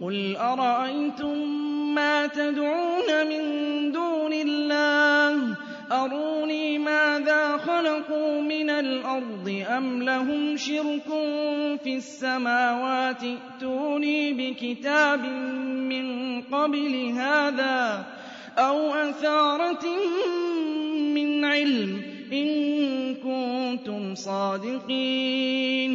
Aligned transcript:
قُلْ 0.00 0.36
أَرَأَيْتُم 0.36 1.38
مَّا 1.94 2.26
تَدْعُونَ 2.26 3.26
مِن 3.28 3.42
دُونِ 3.92 4.32
اللَّهِ؟ 4.32 5.56
أَرُونِي 5.92 6.78
مَاذَا 6.78 7.56
خَلَقُوا 7.56 8.40
مِنَ 8.40 8.70
الْأَرْضِ 8.70 9.64
أَمْ 9.76 10.02
لَهُمْ 10.02 10.56
شِرْكٌ 10.56 11.08
فِي 11.82 11.96
السَّمَاوَاتِ 11.96 13.22
ائْتُونِي 13.24 14.32
بِكِتَابٍ 14.32 15.24
مِّن 15.90 16.06
قَبْلِ 16.42 17.12
هَٰذَا 17.18 18.06
أَوْ 18.58 18.94
أَثَارَةٍ 18.94 19.86
مِّنْ 21.14 21.44
عِلْمٍ 21.44 22.02
إِن 22.32 22.48
كُنتُمْ 23.14 24.14
صَادِقِينَ 24.14 25.94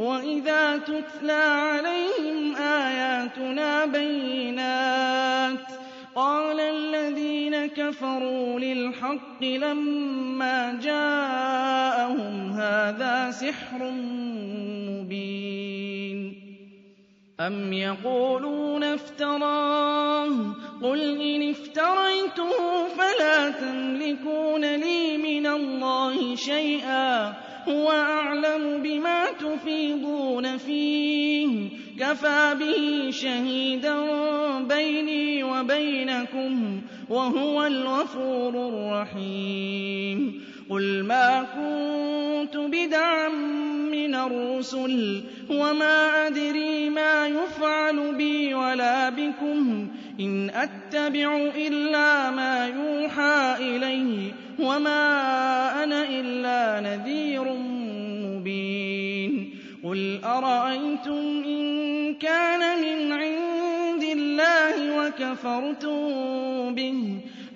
وَإِذَا 0.00 0.76
تُتْلَىٰ 0.78 1.32
عَلَيْهِمْ 1.60 2.56
آيَاتُنَا 2.56 3.84
بَيِّنَاتٍ 3.86 5.66
قَالَ 6.14 6.60
الَّذِينَ 6.60 7.66
كَفَرُوا 7.66 8.60
لِلْحَقِّ 8.60 9.42
لَمَّا 9.42 10.78
جَاءَهُمْ 10.82 12.52
هَٰذَا 12.52 13.30
سِحْرٌ 13.30 13.90
مُّبِينٌ 14.90 16.18
أَمْ 17.40 17.72
يَقُولُونَ 17.72 18.84
افْتَرَاهُ 18.84 20.28
ۖ 20.28 20.54
قُلْ 20.82 21.00
إِنِ 21.20 21.50
افْتَرَيْتُهُ 21.50 22.52
فَلَا 22.96 23.50
تَمْلِكُونَ 23.50 24.64
لِي 24.76 25.16
مِنَ 25.18 25.46
اللَّهِ 25.46 26.34
شَيْئًا 26.36 27.49
هُوَ 27.70 27.90
أَعْلَمُ 27.90 28.82
بِمَا 28.82 29.24
تُفِيضُونَ 29.40 30.56
فِيهِ 30.56 31.46
ۖ. 31.46 31.70
كَفَىٰ 32.00 32.54
بِهِ 32.54 33.10
شَهِيدًا 33.10 34.00
بَيْنِي 34.60 35.42
وَبَيْنَكُمْ 35.44 36.80
ۖ 36.80 37.10
وَهُوَ 37.12 37.66
الْغَفُورُ 37.66 38.68
الرَّحِيمُ. 38.68 40.49
قُلْ 40.70 41.02
مَا 41.04 41.42
كُنتُ 41.42 42.56
بِدْعًا 42.56 43.28
مِّنَ 43.90 44.14
الرُّسُلِ 44.14 45.22
وَمَا 45.50 46.26
أَدْرِي 46.26 46.90
مَا 46.90 47.26
يُفْعَلُ 47.26 48.14
بِي 48.14 48.54
وَلَا 48.54 49.08
بِكُمْ 49.10 49.86
ۖ 49.86 49.90
إِنْ 50.20 50.50
أَتَّبِعُ 50.50 51.36
إِلَّا 51.56 52.30
مَا 52.30 52.66
يُوحَىٰ 52.66 53.56
إِلَيَّ 53.60 54.32
وَمَا 54.58 55.02
أَنَا 55.84 56.02
إِلَّا 56.08 56.80
نَذِيرٌ 56.80 57.44
مُّبِينٌ 58.26 59.50
قُلْ 59.84 60.20
أَرَأَيْتُمْ 60.24 61.42
إِن 61.46 62.14
كَانَ 62.14 62.60
مِنْ 62.82 63.12
عِندِ 63.12 64.02
اللَّهِ 64.02 64.96
وَكَفَرْتُم 64.98 66.74
بِهِ 66.74 67.29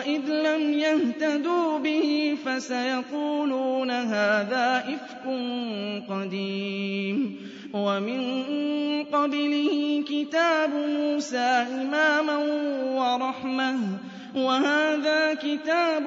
وَإِذْ 0.00 0.24
لَمْ 0.30 0.72
يَهْتَدُوا 0.72 1.78
بِهِ 1.78 2.36
فَسَيَقُولُونَ 2.44 3.90
هَٰذَا 3.90 4.84
إِفْكٌ 4.96 5.24
قَدِيمٌ 6.08 7.36
وَمِن 7.74 8.22
قَبْلِهِ 9.04 10.04
كِتَابُ 10.08 10.70
مُوسَىٰ 10.74 11.66
إِمَامًا 11.82 12.36
وَرَحْمَةً 12.96 13.78
وَهَٰذَا 14.36 15.34
كِتَابٌ 15.34 16.02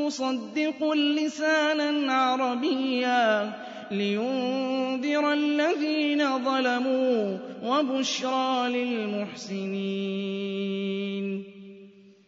مُّصَدِّقٌ 0.00 0.92
لِّسَانًا 0.92 2.12
عَرَبِيًّا 2.12 3.52
لِّيُنذِرَ 3.90 5.32
الَّذِينَ 5.32 6.44
ظَلَمُوا 6.44 7.38
وَبُشْرَىٰ 7.64 8.68
لِلْمُحْسِنِينَ 8.68 9.56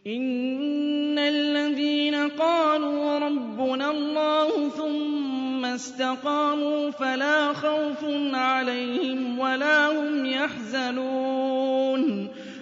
إِنَّ 0.07 1.19
الَّذِينَ 1.19 2.15
قَالُوا 2.15 3.19
رَبُّنَا 3.19 3.91
اللَّهُ 3.91 4.69
ثُمَّ 4.69 5.65
اسْتَقَامُوا 5.65 6.91
فَلَا 6.91 7.53
خَوْفٌ 7.53 8.03
عَلَيْهِمْ 8.33 9.39
وَلَا 9.39 9.87
هُمْ 9.99 10.25
يَحْزَنُونَ 10.25 12.01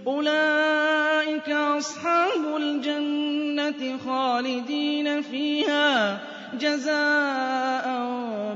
أُولَٰئِكَ 0.07 1.49
أَصْحَابُ 1.49 2.55
الْجَنَّةِ 2.57 3.97
خَالِدِينَ 4.05 5.21
فِيهَا 5.21 6.17
جَزَاءً 6.59 7.85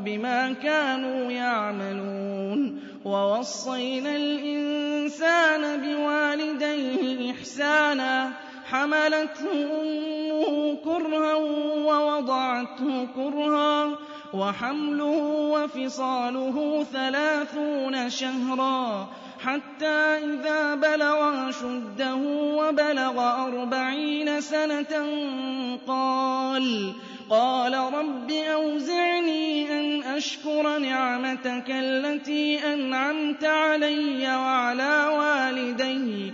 بِمَا 0.05 0.53
كَانُوا 0.53 1.31
يَعْمَلُونَ 1.31 2.79
وَوَصَّيْنَا 3.05 4.15
الْإِنسَانَ 4.15 5.81
بِوَالِدَيْهِ 5.81 7.31
إِحْسَانًا 7.31 8.31
حَمَلَتْهُ 8.71 9.51
أُمُّهُ 9.81 10.77
كُرْهًا 10.83 11.33
وَوَضَعَتْهُ 11.87 13.07
كُرْهًا 13.15 13.95
وَحَمْلُهُ 14.33 15.17
وَفِصَالُهُ 15.55 16.83
ثَلَاثُونَ 16.93 18.09
شَهْرًا 18.09 19.07
حَتَّىٰ 19.43 20.17
إِذَا 20.23 20.75
بَلَغَ 20.75 21.49
أَشُدَّهُ 21.49 22.15
وَبَلَغَ 22.55 23.17
أَرْبَعِينَ 23.47 24.41
سَنَةً 24.41 24.93
قَالَ 25.87 26.93
قَالَ 27.29 27.73
رَبِّ 27.73 28.31
أَوْزِعْنِي 28.31 29.72
أَنْ 29.79 30.03
أَشْكُرَ 30.03 30.78
نِعْمَتَكَ 30.78 31.66
الَّتِي 31.69 32.73
أَنْعَمْتَ 32.73 33.43
عَلَيَّ 33.43 34.28
وَعَلَىٰ 34.35 35.07
وَالِدَيَّ 35.19 36.34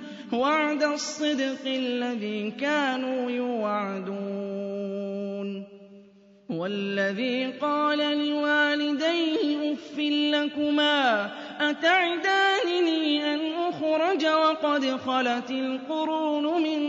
وَعْدَ 0.33 0.83
الصِّدْقِ 0.83 1.65
الَّذِي 1.65 2.51
كَانُوا 2.51 3.31
يُوعَدُونَ. 3.31 4.19
هُوَ 6.51 6.65
الَّذِي 6.65 7.51
قَالَ 7.61 7.97
لِوَالِدَيْهِ 7.97 9.73
أُفٍّ 9.73 9.99
لَّكُمَا 9.99 11.31
أَتَعِدَانِنِي 11.69 13.33
أَنْ 13.33 13.39
أُخْرَجَ 13.53 14.25
وَقَدْ 14.25 14.85
خَلَتِ 14.85 15.51
الْقُرُونُ 15.51 16.63
مِن 16.63 16.81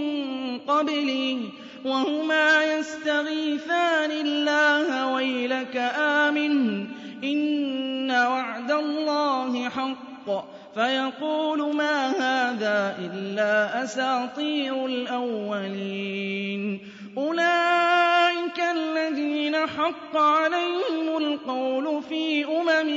قَبْلِي 0.59 1.39
وَهُمَا 1.85 2.65
يَسْتَغِيثَانِ 2.65 4.11
اللَّهَ 4.11 5.15
وَيْلَكَ 5.15 5.77
آمِنْ 5.99 6.87
إِنَّ 7.25 8.11
وَعْدَ 8.11 8.71
اللَّهِ 8.71 9.69
حَقٌّ. 9.69 10.45
فَيَقُولُ 10.75 11.77
مَا 11.77 12.11
هَٰذَا 12.11 12.97
إِلَّا 12.99 13.85
أَسَاطِيرُ 13.85 14.87
الْأَوَّلِينَ. 14.87 16.81
أُولَٰئِكَ 17.19 18.59
الَّذِينَ 18.77 19.57
حَقَّ 19.57 20.17
عَلَيْهِمُ 20.17 21.17
الْقَوْلُ 21.17 22.03
فِي 22.09 22.45
أُمَمٍ 22.45 22.91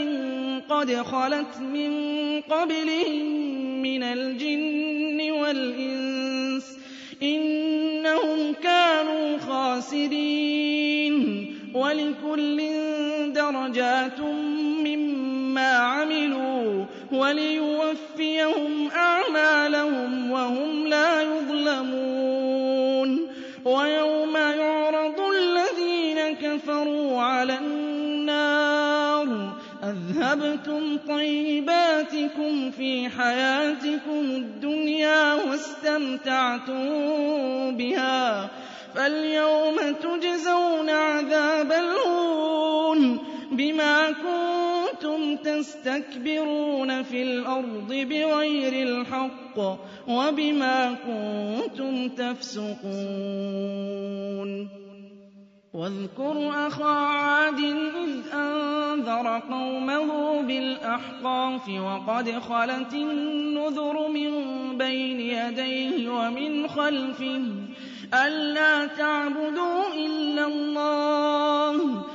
قَدْ 0.70 0.94
خَلَتْ 0.96 1.60
مِن 1.60 1.92
قَبْلِهِم 2.42 3.26
مِّنَ 3.82 4.04
الْجِنِّ 4.04 5.32
وَالْإِنسِ 5.32 6.78
ۖ 6.78 6.78
إِنَّهُمْ 7.24 8.54
كَانُوا 8.64 9.38
خَاسِرِينَ. 9.38 11.16
وَلِكُلٍّ 11.76 12.58
دَرَجَاتٌ 13.34 14.20
مِّمَّا 14.84 15.72
عَمِلُوا 15.78 16.55
وَلِيُوَفِّيَهُمْ 17.12 18.90
أَعْمَالَهُمْ 18.92 20.32
وَهُمْ 20.32 20.88
لَا 20.88 21.22
يُظْلَمُونَ. 21.22 23.28
وَيَوْمَ 23.66 24.38
يُعْرَضُ 24.38 25.20
الَّذِينَ 25.20 26.36
كَفَرُوا 26.36 27.22
عَلَى 27.22 27.58
النَّارِ 27.58 29.54
أَذْهَبْتُمْ 29.84 30.98
طَيِّبَاتِكُمْ 31.10 32.72
فِي 32.72 33.10
حَيَاتِكُمُ 33.10 34.22
الدُّنْيَا 34.22 35.34
وَاسْتَمْتَعْتُم 35.34 36.88
بِهَا 37.78 38.50
فَالْيَوْمَ 38.96 39.76
تُجْزَوْنَ 40.04 40.90
عَذَابَ 40.90 41.72
الْهُونِ 41.72 43.20
بِمَا 43.52 44.12
كُنتُمْ 44.12 44.55
تَسْتَكْبِرُونَ 45.36 47.04
فِي 47.04 47.24
الْأَرْضِ 47.24 47.94
بِغَيْرِ 47.94 48.88
الْحَقِّ 48.88 49.58
وَبِمَا 50.08 50.94
كُنتُمْ 50.94 52.10
تَفْسُقُونَ. 52.10 52.92
وَاذْكُرْ 55.74 56.68
أَخَا 56.68 56.96
عَادٍ 56.96 57.60
إِذْ 57.60 58.34
أَنذَرَ 58.34 59.40
قَوْمَهُ 59.40 60.42
بِالْأَحْقَافِ 60.42 61.70
وَقَدْ 61.70 62.30
خَلَتِ 62.40 62.94
النُّذُرُ 62.94 64.08
مِن 64.08 64.32
بَيْنِ 64.78 65.20
يَدَيْهِ 65.20 66.10
وَمِنْ 66.10 66.68
خَلْفِهِ. 66.68 67.42
أَلَّا 68.14 68.86
تَعْبُدُوا 68.86 69.84
إِلَّا 69.96 70.48
اللَّهَ 70.48 72.06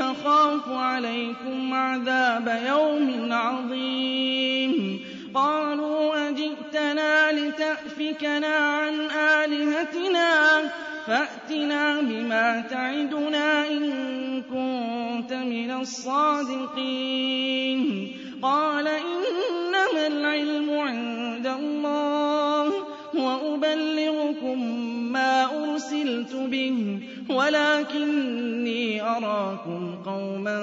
أَخَافُ 0.00 0.68
عَلَيْكُمْ 0.68 1.74
عَذَابَ 1.74 2.60
يَوْمٍ 2.66 3.32
عَظِيمٍ. 3.32 5.00
قَالُوا 5.34 6.28
أَجِئْتَنَا 6.28 7.32
لِتَأْفِكَنَا 7.32 8.56
عَنْ 8.56 9.10
آلِهَتِنَا 9.10 10.62
فَأْتِنَا 11.06 12.00
بِمَا 12.00 12.60
تَعِدُنَا 12.70 13.68
إِن 13.68 14.42
كُنتَ 14.42 15.32
مِنَ 15.32 15.70
الصَّادِقِينَ. 15.80 16.86
قَالَ 18.42 18.88
إِنَّمَا 18.88 20.06
الْعِلْمُ 20.06 20.70
عِندَ 20.70 21.46
اللَّهِ 21.46 22.72
وَأُبَلِّغُكُم 23.14 24.58
مَّا 25.12 25.44
أُرْسِلْتُ 25.44 26.34
بِهِ 26.34 26.98
وَلَٰكِنِّي 27.30 29.02
أَرَاكُمْ 29.02 29.85
قَوْمًا 30.06 30.58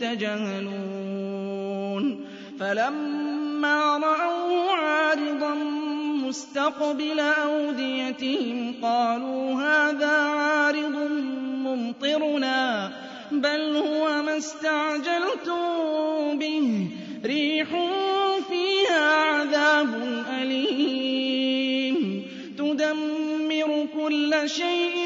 تَجْهَلُونَ 0.00 2.04
فَلَمَّا 2.60 3.98
رَأَوْهُ 3.98 4.70
عَارِضًا 4.72 5.54
مُّسْتَقْبِلَ 6.24 7.20
أَوْدِيَتِهِمْ 7.20 8.74
قَالُوا 8.82 9.52
هَٰذَا 9.52 10.16
عَارِضٌ 10.16 10.96
مُّمْطِرُنَا 11.66 12.88
ۚ 12.88 12.92
بَلْ 13.34 13.76
هُوَ 13.76 14.22
مَا 14.22 14.36
اسْتَعْجَلْتُم 14.36 16.38
بِهِ 16.38 16.86
ۖ 17.22 17.26
رِيحٌ 17.26 17.68
فِيهَا 18.48 19.04
عَذَابٌ 19.14 19.94
أَلِيمٌ. 20.42 22.22
تُدَمِّرُ 22.58 23.86
كُلَّ 23.94 24.32
شَيْءٍ 24.46 24.96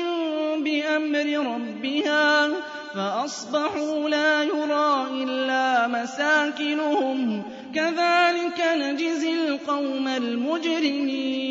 بِأَمْرِ 0.65 1.27
رَبِّهَا. 1.55 2.70
فَأَصْبَحُوا 2.95 4.09
لَا 4.09 4.43
يُرَىٰ 4.43 5.07
إِلَّا 5.25 5.87
مَسَاكِنُهُمْ 5.87 7.43
ۚ. 7.43 7.45
كَذَٰلِكَ 7.75 8.61
نَجْزِي 8.77 9.33
الْقَوْمَ 9.33 10.09
الْمُجْرِمِينَ. 10.09 11.51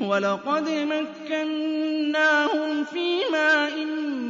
وَلَقَدْ 0.00 0.68
مَكَّنَّاهُمْ 0.70 2.84
فِي 2.84 3.18
مَاءٍ 3.32 3.84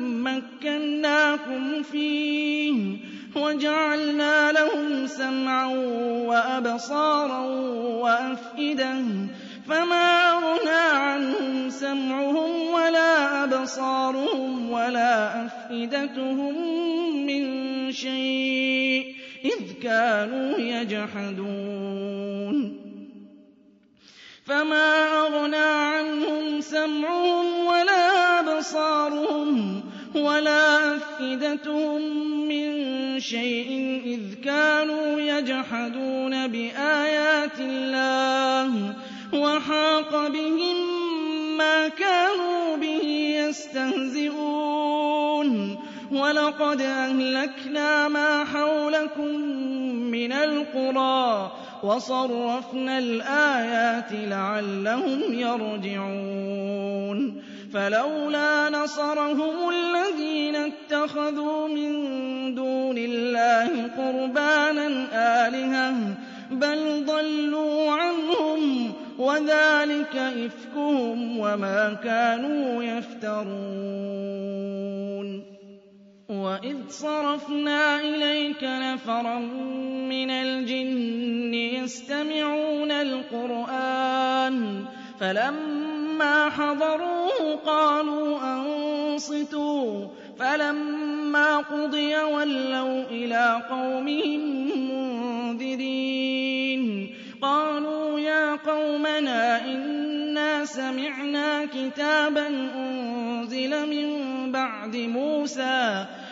مَّكَّنَّاكُمْ 0.08 1.82
فِيهِ. 1.82 2.96
وَجَعَلْنَا 3.36 4.52
لَهُمْ 4.52 5.06
سَمْعًا 5.06 5.66
وَأَبْصَارًا 6.26 7.40
وَأَفْئِدَةً. 8.02 8.94
فَمَا 9.68 10.30
أَغْنَىٰ 10.32 10.88
عَنْهُمْ 10.92 11.70
سَمْعُهُمْ 11.70 12.50
وَلَا 12.72 13.44
أَبْصَارُهُمْ 13.44 14.70
وَلَا 14.70 15.48
أَفْئِدَتُهُم 15.68 16.56
مِّن 17.26 17.44
شَيْءٍ 17.92 19.14
إِذْ 19.44 19.72
كَانُوا 19.82 20.58
يَجْحَدُونَ 20.58 22.56
فَمَا 24.46 24.88
أَغْنَىٰ 25.20 25.56
عَنْهُمْ 25.92 26.60
سَمْعُهُمْ 26.60 27.66
وَلَا 27.66 28.40
أَبْصَارُهُمْ 28.40 29.82
وَلَا 30.14 30.96
أَفْئِدَتُهُم 30.96 32.00
مِّن 32.48 33.20
شَيْءٍ 33.20 33.70
إِذْ 34.06 34.44
كَانُوا 34.44 35.20
يَجْحَدُونَ 35.20 36.48
بِآيَاتِ 36.48 37.60
اللَّهِ 37.60 38.96
وَحَاقَ 39.34 40.28
بِهِم 40.28 40.76
مَّا 41.56 41.88
كَانُوا 41.88 42.76
بِهِ 42.76 43.04
يَسْتَهْزِئُونَ 43.40 44.57
وَلَقَدْ 46.12 46.80
أَهْلَكْنَا 46.80 48.08
مَا 48.08 48.44
حَوْلَكُم 48.44 49.34
مِّنَ 50.10 50.32
الْقُرَىٰ 50.32 51.52
وَصَرَّفْنَا 51.82 52.98
الْآيَاتِ 52.98 54.12
لَعَلَّهُمْ 54.12 55.20
يَرْجِعُونَ 55.34 57.42
فَلَوْلَا 57.74 58.68
نَصَرَهُمُ 58.70 59.68
الَّذِينَ 59.68 60.56
اتَّخَذُوا 60.56 61.68
مِن 61.68 61.92
دُونِ 62.54 62.98
اللَّهِ 62.98 63.90
قُرْبَانًا 63.96 64.86
آلِهَةً 65.48 65.94
بَلْ 66.50 67.04
ضَلُّوا 67.06 67.92
عَنْهُمْ 67.92 68.92
وَذَٰلِكَ 69.18 70.16
إِفْكُهُمْ 70.16 71.38
وَمَا 71.38 71.96
كَانُوا 72.04 72.82
يَفْتَرُونَ 72.82 74.87
وَإِذْ 76.58 76.76
صَرَفْنَا 76.90 78.00
إِلَيْكَ 78.00 78.64
نَفَرًا 78.64 79.38
مِّنَ 80.10 80.30
الْجِنِّ 80.30 81.54
يَسْتَمِعُونَ 81.54 82.90
الْقُرْآنَ 82.90 84.84
فَلَمَّا 85.20 86.50
حَضَرُوهُ 86.50 87.56
قَالُوا 87.66 88.38
أَنصِتُوا 88.42 90.04
ۖ 90.06 90.08
فَلَمَّا 90.38 91.56
قُضِيَ 91.58 92.16
وَلَّوْا 92.16 93.02
إِلَىٰ 93.10 93.62
قَوْمِهِم 93.70 94.40
مُّنذِرِينَ 95.54 96.82
قَالُوا 97.42 98.20
يَا 98.20 98.54
قَوْمَنَا 98.56 99.64
إِنَّا 99.64 100.64
سَمِعْنَا 100.64 101.64
كِتَابًا 101.64 102.46
أُنزِلَ 102.76 103.86
مِن 103.90 104.08
بَعْدِ 104.52 104.96
مُوسَىٰ 104.96 106.06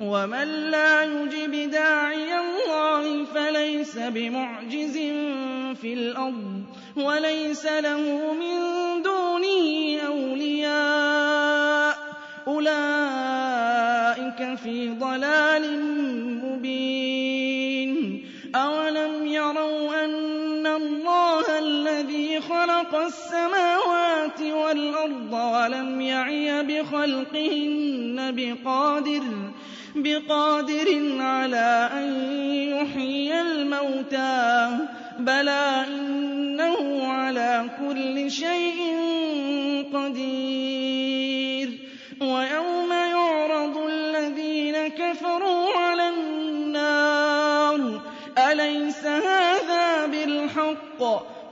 ومن 0.00 0.70
لا 0.70 1.02
يجب 1.02 1.70
داعي 1.70 2.40
الله 2.40 3.24
فليس 3.24 3.98
بمعجز 3.98 4.96
في 5.80 5.92
الأرض 5.94 6.62
وليس 6.96 7.66
له 7.66 8.32
من 8.32 8.56
دونه 9.02 10.00
أولياء 10.06 11.96
أولئك 12.46 14.54
في 14.58 14.88
ضلال 14.88 15.82
مبين 16.44 17.05
خلق 22.48 22.94
السماوات 22.94 24.40
والأرض 24.40 25.32
ولم 25.32 26.00
يعي 26.00 26.62
بخلقهن 26.62 28.34
بقادر 28.36 29.22
بقادر 29.94 31.16
على 31.20 31.90
أن 31.92 32.14
يحيي 32.72 33.40
الموتى. 33.40 34.78
بلى 35.18 35.84
إنه 35.88 37.08
على 37.12 37.70
كل 37.80 38.30
شيء 38.30 38.78
قدير. 39.94 41.68
ويوم 42.20 42.92
يعرض 42.92 43.76
الذين 43.76 44.88
كفروا 44.88 45.78
على 45.78 46.08
النار. 46.08 48.00
أليس 48.38 49.06
هذا 49.06 50.06
بالحق؟ 50.06 51.35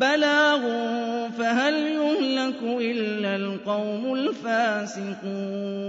بلاغ 0.00 0.62
فهل 1.38 1.74
يهلك 1.74 2.62
إلا 2.62 3.36
القوم 3.36 4.14
الفاسقون 4.14 5.79